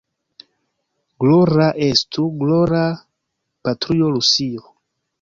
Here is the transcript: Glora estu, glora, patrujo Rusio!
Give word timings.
Glora 1.25 1.69
estu, 1.89 2.27
glora, 2.41 2.83
patrujo 3.61 4.13
Rusio! 4.19 4.71